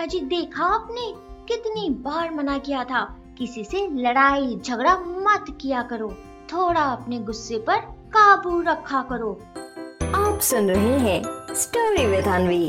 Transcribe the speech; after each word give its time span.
अजी 0.00 0.20
देखा 0.20 0.64
आपने? 0.64 1.12
कितनी 1.48 1.90
बार 1.90 2.34
मना 2.34 2.58
किया 2.58 2.84
था। 2.84 3.16
किसी 3.38 3.64
से 3.64 3.88
लड़ाई 3.88 4.60
झगड़ा 4.64 4.96
मत 4.98 5.58
किया 5.60 5.82
करो। 5.82 6.08
थोड़ा 6.52 6.80
अपने 6.80 7.18
गुस्से 7.18 7.58
पर 7.58 7.76
काबू 8.14 8.60
रखा 8.60 9.02
करो। 9.02 9.32
आप 10.14 10.40
सुन 10.40 10.70
रहे 10.70 10.98
हैं 10.98 11.22
स्टोरी 11.54 12.06
विद 12.06 12.28
अनवी 12.28 12.68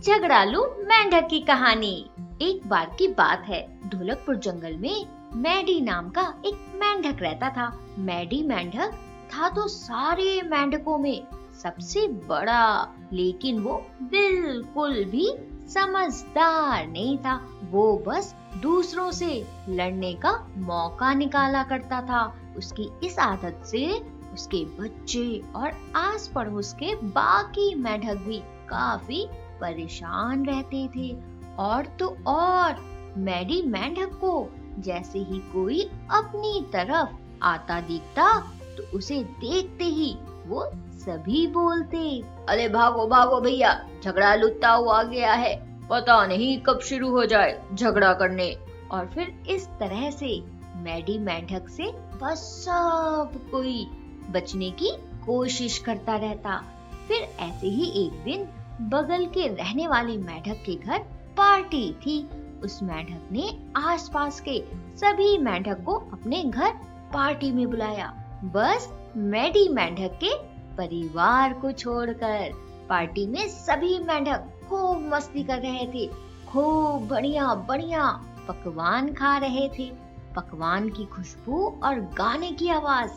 झगड़ालू 0.00 0.64
मेंढक 0.64 1.28
की 1.28 1.40
कहानी। 1.40 2.10
एक 2.42 2.68
बार 2.68 2.96
की 2.98 3.08
बात 3.08 3.44
है। 3.46 3.80
ढोलकपुर 3.86 4.36
जंगल 4.36 4.76
में 4.76 5.06
मैडी 5.34 5.80
नाम 5.80 6.10
का 6.10 6.34
एक 6.46 6.54
मेंढक 6.74 7.22
रहता 7.22 7.50
था। 7.50 7.78
मैडी 7.98 8.42
मेंढक 8.42 8.92
था 9.32 9.48
तो 9.48 9.68
सारे 9.68 10.42
मेंढकों 10.42 10.98
में। 10.98 11.26
सबसे 11.62 12.08
बड़ा, 12.08 12.88
लेकिन 13.12 13.60
वो 13.60 13.86
बिल्कुल 14.02 15.04
भी 15.04 15.34
समझदार 15.68 16.86
नहीं 16.86 17.18
था। 17.18 17.48
वो 17.70 18.04
बस 18.06 18.34
दूसरों 18.62 19.10
से 19.10 19.46
लड़ने 19.68 20.14
का 20.14 20.48
मौका 20.56 21.14
निकाला 21.14 21.62
करता 21.62 22.00
था। 22.02 22.34
उसकी 22.56 23.06
इस 23.06 23.18
आदत 23.18 23.62
से 23.66 23.86
उसके 24.34 24.64
बच्चे 24.64 25.42
और 25.56 25.92
आस 25.96 26.28
पड़ोस 26.28 26.72
के 26.72 26.94
बाकी 26.94 27.74
मेढक 27.74 28.14
भी 28.14 28.38
काफ़ी 28.68 29.28
परेशान 29.60 30.44
रहते 30.46 30.88
थे। 30.96 31.16
और 31.58 31.86
तो 31.86 32.16
और, 32.26 32.76
मैडी 33.18 33.62
मेंढक 33.62 34.10
को 34.20 34.48
जैसे 34.78 35.18
ही 35.18 35.38
कोई 35.38 35.80
अपनी 36.10 36.66
तरफ़ 36.72 37.08
आता 37.42 37.80
दिखता 37.80 38.40
तो 38.76 38.96
उसे 38.96 39.22
देखते 39.22 39.84
ही 39.84 40.16
वो 40.48 40.70
सभी 40.92 41.46
बोलते, 41.46 42.22
अरे 42.48 42.68
भागो 42.68 43.06
भागो 43.06 43.40
भैया, 43.40 43.88
झगड़ा 44.04 44.34
लुत्ता 44.34 44.70
हुआ 44.70 45.02
गया 45.02 45.32
है। 45.32 45.68
पता 45.88 46.26
नहीं 46.26 46.60
कब 46.60 46.80
शुरू 46.80 47.10
हो 47.10 47.24
जाए 47.24 47.62
झगड़ा 47.74 48.12
करने। 48.12 48.56
और 48.90 49.06
फिर 49.06 49.42
इस 49.48 49.66
तरह 49.66 50.10
से 50.10 50.40
मैडी 50.76 51.18
मेंढक 51.18 51.68
से 51.68 51.84
बस 52.22 52.38
सब 52.38 53.50
कोई 53.50 53.86
बचने 54.30 54.70
की 54.70 54.90
कोशिश 55.26 55.78
करता 55.78 56.16
रहता। 56.16 56.62
फिर 57.08 57.16
ऐसे 57.16 57.66
ही 57.66 58.06
एक 58.06 58.24
दिन 58.24 58.48
बगल 58.88 59.26
के 59.26 59.48
रहने 59.48 59.88
वाले 59.88 60.16
मेढक 60.16 60.62
के 60.66 60.74
घर 60.74 60.98
पार्टी 61.36 61.92
थी। 61.92 62.28
उस 62.64 62.82
मेढक 62.82 63.28
ने 63.32 63.58
आसपास 63.76 64.40
के 64.40 64.64
सभी 64.96 65.38
मेढक 65.38 65.84
को 65.84 65.92
अपने 65.92 66.44
घर 66.44 66.72
पार्टी 67.12 67.52
में 67.52 67.70
बुलाया। 67.70 68.14
बस 68.44 69.07
मैडी 69.16 69.68
मेंढक 69.68 70.18
के 70.24 70.34
परिवार 70.76 71.52
को 71.52 71.70
छोड़कर 71.72 72.52
पार्टी 72.88 73.26
में 73.26 73.48
सभी 73.48 73.98
मेंढक 73.98 74.44
खूब 74.68 75.08
मस्ती 75.14 75.42
कर 75.44 75.58
रहे 75.58 75.86
थे। 75.86 76.06
खूब 76.48 77.06
बढ़िया 77.08 77.54
बढ़िया 77.68 78.10
पकवान 78.48 79.12
खा 79.12 79.36
रहे 79.38 79.68
थे। 79.68 79.90
पकवान 80.36 80.88
की 80.88 81.04
खुशबू 81.04 81.64
और 81.84 82.00
गाने 82.18 82.50
की 82.52 82.68
आवाज़ 82.68 83.10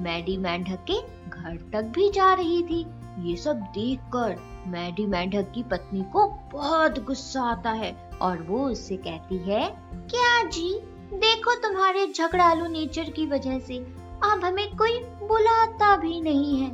मैडी 0.00 0.36
मेंढक 0.36 0.84
के 0.90 1.00
घर 1.30 1.56
तक 1.72 1.90
भी 1.94 2.10
जा 2.10 2.32
रही 2.34 2.62
थी। 2.62 2.86
ये 3.20 3.36
सब 3.36 3.60
देखकर 3.74 4.36
मैडी 4.66 5.06
मेंढक 5.06 5.50
की 5.54 5.62
पत्नी 5.62 6.02
को 6.12 6.26
बहुत 6.52 7.04
गुस्सा 7.04 7.42
आता 7.42 7.70
है 7.70 7.92
और 8.22 8.42
वो 8.42 8.68
उससे 8.68 8.96
कहती 8.96 9.38
है, 9.38 9.68
क्या 9.92 10.42
जी, 10.42 10.72
देखो 11.14 11.54
तुम्हारे 11.54 12.06
झगड़ालू 12.06 12.66
नेचर 12.66 13.10
की 13.10 13.26
वजह 13.26 13.58
से 13.58 13.78
अब 14.24 14.44
हमें 14.44 14.76
कोई 14.76 14.98
बुलाता 15.22 15.96
भी 15.96 16.20
नहीं 16.20 16.60
है। 16.60 16.70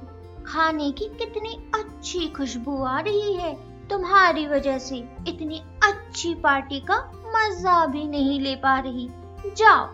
खाने 0.46 0.90
की 0.90 1.04
कितनी 1.18 1.54
अच्छी 1.74 2.26
खुशबू 2.28 2.82
आ 2.84 2.98
रही 3.00 3.32
है। 3.32 3.54
तुम्हारी 3.88 4.46
वजह 4.46 4.78
से 4.78 4.96
इतनी 5.28 5.62
अच्छी 5.84 6.34
पार्टी 6.34 6.80
का 6.80 6.98
मज़ा 7.36 7.84
भी 7.86 8.04
नहीं 8.04 8.40
ले 8.40 8.54
पा 8.56 8.78
रही। 8.78 9.08
जाओ, 9.46 9.84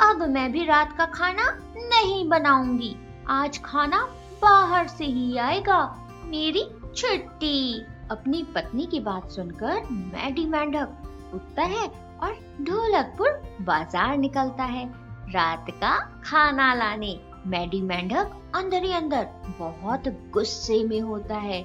अब 0.00 0.22
मैं 0.28 0.50
भी 0.52 0.64
रात 0.64 0.96
का 0.98 1.06
खाना 1.06 1.50
नहीं 1.76 2.28
बनाऊँगी। 2.28 2.94
आज 3.28 3.60
खाना 3.64 4.02
बाहर 4.42 4.86
से 4.88 5.04
ही 5.04 5.36
आएगा, 5.36 5.82
मेरी 6.24 6.64
छुट्टी। 6.96 7.86
अपनी 8.10 8.42
पत्नी 8.54 8.86
की 8.86 9.00
बात 9.00 9.30
सुनकर 9.30 9.88
मैडी 9.90 10.46
मेंढक 10.46 11.32
उठता 11.34 11.62
है 11.62 11.86
और 12.22 12.38
ढोलकपुर 12.60 13.30
बाज़ार 13.60 14.16
निकलता 14.16 14.64
है। 14.64 14.84
रात 15.28 15.66
का 15.70 15.96
खाना 16.24 16.74
लाने। 16.74 17.20
मैडी 17.46 17.80
मेंढक 17.80 18.30
अंदर 18.54 18.82
ही 18.82 18.92
अंदर 18.92 19.26
बहुत 19.58 20.08
गुस्से 20.32 20.84
में 20.84 21.00
होता 21.00 21.36
है। 21.36 21.64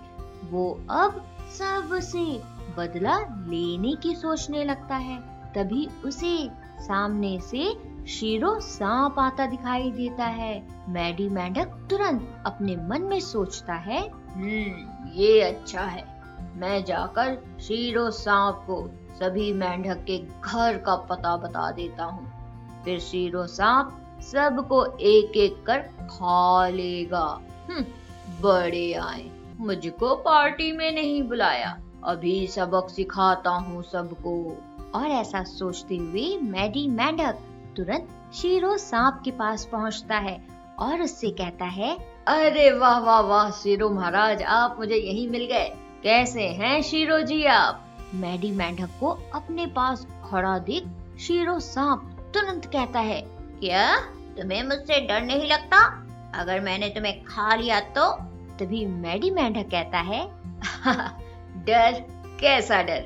वो 0.52 0.70
अब 0.90 1.26
सबसे 1.58 2.26
बदला 2.78 3.18
लेने 3.48 3.96
की 3.96 4.16
सोचने 4.16 4.64
लगता 4.64 4.96
है। 4.96 5.18
तभी 5.54 5.88
उसे 6.06 6.38
सामने 6.80 7.40
से 7.40 7.74
शीरो 8.08 8.60
सांप 8.60 9.20
आता 9.20 9.46
दिखाई 9.46 9.92
देता 9.92 10.26
है। 10.26 10.68
मैडी 10.90 11.30
मेंढक 11.30 11.88
तुरंत 11.90 12.44
अपने 12.46 12.76
मन 12.76 13.02
में 13.02 13.20
सोचता 13.20 13.74
है 13.74 14.02
हम्म 14.10 15.12
ये 15.12 15.42
अच्छा 15.42 15.82
है। 15.82 16.04
मैं 16.56 16.84
जाकर 16.86 17.58
शीरो 17.60 18.12
सांप 18.12 18.56
को 18.56 18.88
सभी 19.16 19.54
मेंढक 19.54 20.04
के 20.04 20.18
घर 20.20 20.78
का 20.78 20.96
पता 20.96 21.38
बता 21.38 21.72
देता 21.72 22.04
हूँ। 22.04 22.35
फिर 22.86 23.00
शीरो 23.00 23.48
सांप 23.48 24.02
सबको 24.22 24.86
एक 24.86 25.38
एक 25.38 25.66
कर 25.66 25.80
खा 26.12 26.68
लेगा। 26.68 27.42
हम्म, 27.70 27.86
बड़े 28.42 28.94
आए। 28.94 29.30
मुझको 29.60 30.16
पार्टी 30.16 30.72
में 30.72 30.92
नहीं 30.92 31.24
बुलाया। 31.24 31.78
अभी 32.04 32.48
सबक 32.48 32.90
सिखाता 32.90 33.50
हूँ 33.50 33.84
सबको। 33.84 34.36
और 34.96 35.06
ऐसा 35.06 35.44
सोचते 35.44 35.98
हुए 35.98 36.38
मैडी 36.42 36.88
मेंढक 36.88 37.40
तुरंत 37.78 38.10
शीरो 38.34 38.78
सांप 38.78 39.22
के 39.26 39.32
पास 39.32 39.66
पहुँचता 39.66 40.18
है 40.18 40.48
और 40.80 41.02
उससे 41.02 41.30
कहता 41.30 41.66
है 41.66 41.98
अरे 42.28 42.72
वाह 42.72 43.00
वाह 43.00 43.20
वाह 43.20 43.52
शीरो 43.52 43.90
महाराज 43.90 44.44
आप 44.44 44.76
मुझे 44.80 44.96
यही 44.96 45.28
मिल 45.28 45.46
गए। 45.46 45.68
कैसे 46.04 46.44
हैं 46.44 46.82
शीरो 46.82 47.22
जी 47.22 47.44
आप? 47.46 47.82
मैडी 48.14 48.52
मेंढक 48.52 48.90
को 49.00 49.10
अपने 49.36 49.66
पास 49.68 50.08
खड़ा 50.32 50.58
देख 50.60 50.88
शीरो 51.20 51.60
सांप 51.60 52.12
तुरंत 52.36 52.66
कहता 52.66 53.00
है, 53.00 53.22
क्या? 53.60 53.98
तुम्हें 54.38 54.64
मुझसे 54.64 55.02
डर 55.02 55.22
नहीं 55.22 55.48
लगता? 55.48 56.08
अगर 56.36 56.60
मैंने 56.60 56.90
तुम्हें 56.90 57.24
खा 57.24 57.56
लिया 57.56 57.80
तो? 57.80 58.12
तभी 58.60 58.86
मैडी 58.86 59.30
मेंढक 59.32 59.72
कहता 59.72 59.98
है, 59.98 60.28
डर? 61.66 62.04
कैसा 62.40 62.84
डर? 62.84 63.06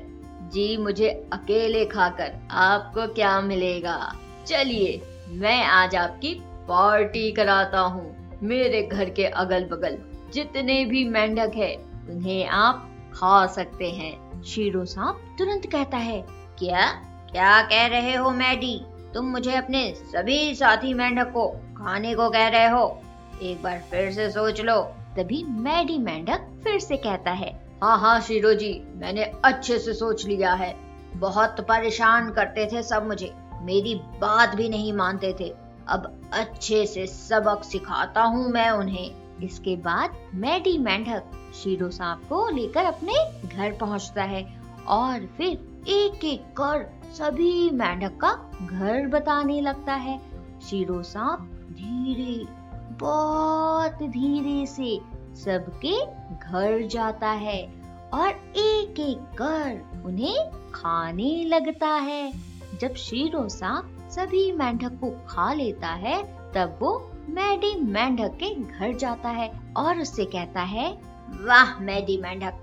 जी 0.54 0.78
मुझे 0.78 1.30
अकेले 1.34 1.86
खाकर 1.86 2.36
आपको 2.52 3.14
क्या 3.14 3.42
मिलेगा? 3.42 4.16
चलिए, 4.48 5.02
मैं 5.30 5.64
आज 5.64 5.96
आपकी 5.96 6.42
पार्टी 6.44 7.32
कराता 7.32 7.80
हूँ। 7.80 8.40
मेरे 8.44 8.84
घर 8.84 9.10
के 9.10 9.26
अगल 9.26 9.64
बगल 9.64 9.98
जितने 10.34 10.86
भी 10.86 11.04
मेंढक 11.06 11.52
है, 11.56 11.76
उन्हें 12.10 12.48
आप 12.48 12.90
खा 13.14 13.48
सकते 13.48 13.92
हैं। 13.92 14.44
शीरो 14.44 14.86
सांप 14.86 15.36
तुरंत 15.38 15.66
कहता 15.66 15.98
है, 15.98 16.26
क्या? 16.60 16.92
क्या 17.32 17.62
कह 17.62 17.86
रहे 17.86 18.16
हो 18.16 18.32
मैडी? 18.32 18.86
तुम 19.14 19.26
मुझे 19.26 19.56
अपने 19.56 19.94
सभी 19.98 20.56
साथी 20.56 20.94
मेंढक 20.94 21.32
को 21.32 21.48
खाने 21.78 22.14
को 22.16 22.30
कह 22.30 22.48
रहे 22.48 22.68
हो। 22.68 23.02
एक 23.42 23.62
बार 23.64 23.80
फिर 23.92 24.12
से 24.12 24.30
सोच 24.30 24.62
लो। 24.62 24.82
तभी 25.18 25.44
मैडी 25.44 25.98
मेंढक 25.98 26.50
फिर 26.64 26.80
से 26.80 26.98
कहता 26.98 27.32
है 27.32 27.52
हाँ 27.84 27.98
हाँ 28.00 28.20
शीरो 28.22 28.54
जी, 28.54 28.72
मैंने 28.96 29.24
अच्छे 29.46 29.80
से 29.80 29.94
सोच 29.94 30.26
लिया 30.26 30.54
है। 30.54 30.76
बहुत 31.16 31.62
परेशान 31.62 32.32
करते 32.32 32.66
थे 32.66 32.84
सब 32.84 33.08
मुझे। 33.08 33.34
मेरी 33.62 33.96
बात 33.96 34.56
भी 34.56 34.70
नहीं 34.70 34.94
मानते 34.94 35.36
थे। 35.40 35.54
अब 35.88 36.30
अच्छे 36.34 36.86
से 36.86 37.08
सबक 37.08 37.64
सिखाता 37.64 38.22
हूँ 38.22 38.50
मैं 38.50 38.70
उन्हें। 38.70 39.12
इसके 39.44 39.76
बाद 39.76 40.16
मैडी 40.36 40.78
मेंढक 40.78 41.32
शीरो 41.56 41.90
सांप 41.90 42.24
को 42.30 42.48
लेकर 42.50 42.86
अपने 42.86 43.14
घर 43.48 43.72
पहुँचता 43.72 44.24
है 44.24 44.44
और 44.88 45.26
फिर 45.38 45.69
एक 45.88 46.26
एक 46.26 46.42
कर 46.60 46.86
सभी 47.14 47.70
मेंढक 47.70 48.18
का 48.18 48.32
घर 48.66 49.08
बताने 49.08 49.62
लगता 49.62 49.94
है। 49.94 50.20
शीरो 50.60 51.04
सांप 51.04 51.40
धीरे, 51.72 52.46
बहुत 53.00 54.04
धीरे 54.04 54.66
से 54.66 55.00
सबके 55.36 56.06
घर 56.36 56.88
जाता 56.88 57.30
है 57.30 57.62
और 58.14 58.30
एक 58.58 59.00
एक 59.00 59.38
कर 59.42 60.02
उन्हें 60.06 60.52
खाने 60.72 61.44
लगता 61.44 61.88
है। 61.88 62.32
जब 62.82 62.94
शीरो 62.96 63.48
सांप 63.50 64.10
सभी 64.10 64.52
मेंढक 64.52 65.00
को 65.02 65.12
खा 65.28 65.54
लेता 65.54 65.88
है, 65.88 66.24
तब 66.54 66.78
वो 66.82 67.12
मैडी 67.30 67.74
मेंढक 67.82 68.38
के 68.44 68.54
घर 68.56 68.98
जाता 68.98 69.30
है 69.30 69.52
और 69.78 70.00
उससे 70.00 70.26
कहता 70.26 70.62
है, 70.62 70.92
वाह 71.42 71.80
मैडी 71.80 72.18
मेंढक, 72.18 72.54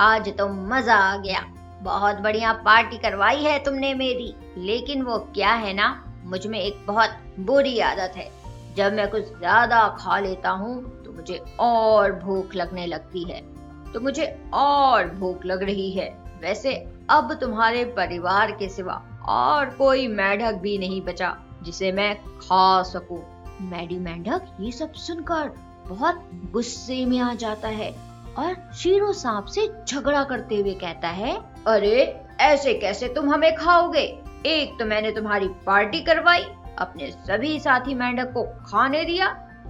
आज 0.00 0.28
तो 0.28 0.48
मज़ा 0.48 0.94
आ 0.94 1.16
गया। 1.16 1.51
बहुत 1.82 2.16
बढ़िया 2.16 2.52
पार्टी 2.64 2.98
करवाई 2.98 3.42
है 3.44 3.58
तुमने 3.58 3.92
मेरी। 3.94 4.34
लेकिन 4.58 5.02
वो 5.02 5.18
क्या 5.34 5.52
है 5.54 5.72
ना, 5.72 5.88
मुझमें 6.24 6.58
एक 6.60 6.84
बहुत 6.86 7.16
बुरी 7.40 7.78
आदत 7.80 8.16
है। 8.16 8.30
जब 8.76 8.92
मैं 8.92 9.10
कुछ 9.10 9.28
ज़्यादा 9.28 9.86
खा 9.98 10.18
लेता 10.18 10.50
हूँ 10.50 11.02
तो 11.04 11.12
मुझे 11.12 11.42
और 11.60 12.12
भूख 12.12 12.54
लगने 12.54 12.86
लगती 12.86 13.24
है। 13.24 13.40
तो 13.92 14.00
मुझे 14.00 14.26
और 14.54 15.08
भूख 15.10 15.44
लग 15.44 15.62
रही 15.62 15.90
है। 15.92 16.08
वैसे 16.42 16.74
अब 17.10 17.32
तुम्हारे 17.40 17.84
परिवार 17.96 18.52
के 18.52 18.68
सिवा 18.68 19.02
और 19.28 19.70
कोई 19.70 20.06
मेढक 20.08 20.54
भी 20.54 20.76
नहीं 20.78 21.00
बचा, 21.02 21.36
जिसे 21.62 21.92
मैं 21.92 22.14
खा 22.38 22.82
सकूँ। 22.82 23.18
मैडी 23.62 23.98
मेंढक, 23.98 24.46
ये 24.60 24.70
सब 24.72 24.92
सुनकर 24.92 25.52
बहुत 25.88 26.28
गुस्से 26.52 27.04
में 27.06 27.18
आ 27.20 27.32
जाता 27.34 27.68
है। 27.68 27.90
और 28.38 28.54
शीरो 28.74 29.12
सांप 29.12 29.46
से 29.46 29.68
झगड़ा 29.88 30.24
करते 30.24 30.56
हुए 30.56 30.74
कहता 30.74 31.08
है 31.08 31.36
अरे 31.66 32.20
ऐसे 32.40 32.74
कैसे 32.74 33.08
तुम 33.08 33.30
हमें 33.30 33.54
खाओगे? 33.56 34.04
एक 34.46 34.78
तो 34.78 34.84
मैंने 34.84 35.10
तुम्हारी 35.12 35.48
पार्टी 35.66 36.00
करवाई 36.00 36.44
अपने 36.78 37.10
सभी 37.10 37.58
साथी 37.60 37.94
मेंढक 37.94 38.32
को 38.34 38.42
खाने 38.66 39.04
दिया 39.04 39.26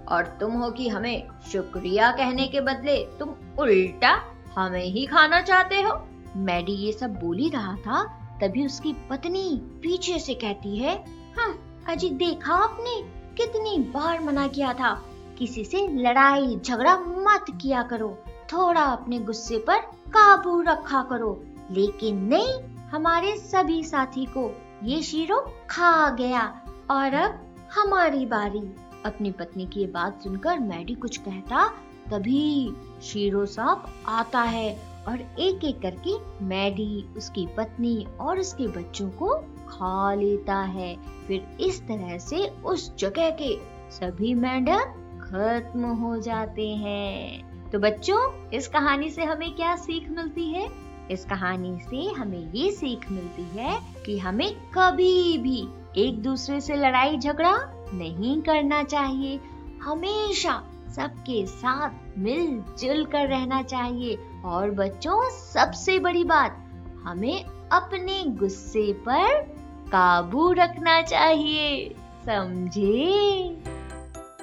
और 0.09 0.25
तुम 0.41 0.53
हो 0.53 0.71
कि 0.71 0.89
हमें 0.89 1.29
शुक्रिया 1.53 2.11
कहने 2.11 2.47
के 2.49 2.61
बदले 2.61 2.97
तुम 3.19 3.35
उल्टा 3.59 4.15
हमें 4.57 4.85
ही 4.85 5.07
खाना 5.07 5.41
चाहते 5.41 5.83
हो। 5.83 6.09
मैडी 6.37 6.73
ये 6.73 6.93
सब 6.93 7.15
बोल 7.15 7.39
ही 7.39 7.49
रहा 7.49 7.75
था 7.77 8.03
तभी 8.43 8.67
उसकी 8.67 8.93
पत्नी 9.11 9.61
पीछे 9.83 10.19
से 10.19 10.35
कहती 10.35 10.77
है 10.77 10.97
हाँ 11.39 11.55
अजी 11.89 12.11
देखा 12.11 12.55
आपने? 12.55 13.03
कितनी 13.37 13.79
बार 13.79 14.21
मना 14.21 14.47
किया 14.47 14.73
था। 14.75 14.95
किसी 15.39 15.65
से 15.65 15.87
लड़ाई 16.03 16.57
झगड़ा 16.65 16.97
मत 16.99 17.45
किया 17.63 17.83
करो। 17.83 18.09
थोड़ा 18.53 18.83
अपने 18.83 19.19
गुस्से 19.19 19.59
पर 19.59 19.79
काबू 20.09 20.61
रखा 20.61 21.03
करो। 21.03 21.43
लेकिन 21.71 22.17
नहीं, 22.17 22.77
हमारे 22.91 23.37
सभी 23.37 23.85
साथी 23.85 24.25
को 24.25 24.61
ये 24.83 25.03
शीरो 25.03 25.53
खा 25.71 26.11
गया। 26.11 26.61
और 26.91 27.15
अब 27.15 27.41
हमारी 27.75 28.27
बारी। 28.27 28.77
अपनी 29.07 29.31
पत्नी 29.31 29.67
की 29.67 29.81
ये 29.81 29.87
बात 29.87 30.23
सुनकर 30.23 30.59
मैडी 30.59 30.95
कुछ 30.95 31.17
कहता, 31.17 31.69
तभी 32.11 32.73
शीरो 33.03 33.47
सांप 33.47 33.85
आता 34.09 34.41
है 34.41 34.79
और 35.09 35.21
एक 35.21 35.65
एक 35.65 35.83
करके 35.83 36.45
मैडी, 36.45 37.15
उसकी 37.17 37.47
पत्नी 37.47 38.07
और 38.21 38.39
उसके 38.39 38.69
बच्चों 38.69 39.11
को 39.11 39.35
खा 39.69 40.15
लेता 40.15 40.57
है। 40.57 40.97
फिर 41.29 41.57
इस 41.61 41.83
तरह 41.83 42.19
से 42.19 42.49
उस 42.49 42.97
जगह 42.97 43.31
के 43.31 43.61
सभी 43.91 44.35
मेंढक 44.35 44.85
खत्म 45.23 45.87
हो 45.87 46.19
जाते 46.19 46.69
हैं। 46.69 47.52
तो 47.73 47.79
बच्चों, 47.79 48.51
इस 48.51 48.69
कहानी 48.69 49.11
से 49.11 49.25
हमें 49.25 49.55
क्या 49.55 49.77
सीख 49.77 50.11
मिलती 50.11 50.45
है? 50.45 50.69
इस 51.11 51.25
कहानी 51.25 51.79
से 51.81 52.13
हमें 52.13 52.53
ये 52.53 52.71
सीख 52.71 53.11
मिलती 53.11 53.43
है 53.43 53.81
कि 54.07 54.19
हमें 54.19 54.55
कभी 54.55 55.39
भी 55.39 55.69
एक 55.97 56.23
दूसरे 56.23 56.61
से 56.61 56.75
लड़ाई 56.75 57.19
झगड़ा 57.19 57.59
नहीं 57.95 58.43
करना 58.43 58.83
चाहिए। 58.83 59.41
हमेशा 59.83 60.63
सबके 60.97 61.47
साथ 61.47 61.91
मिलजुल 62.19 63.05
कर 63.05 63.29
रहना 63.29 63.63
चाहिए। 63.63 64.19
और 64.45 64.71
बच्चों, 64.71 65.31
सबसे 65.31 65.99
बड़ी 65.99 66.25
बात, 66.25 66.71
हमें 67.05 67.45
अपने 67.73 68.25
गुस्से 68.27 68.93
पर 68.93 69.41
काबू 69.87 70.53
रखना 70.53 71.03
चाहिए। 71.03 71.95
समझे? 72.27 73.49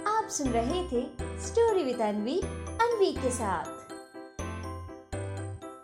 आप 0.08 0.28
सुन 0.30 0.48
रहे 0.48 0.84
थे 0.84 1.08
स्टोरी 1.40 1.84
विद 1.84 2.02
अनवी 2.02 2.42
अनवी 2.82 3.12
के 3.14 3.32
साथ। 3.32 3.79